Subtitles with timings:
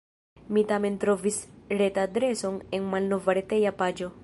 [0.55, 1.37] Mi tamen trovis
[1.83, 4.13] retadreson en malnova reteja paĝo.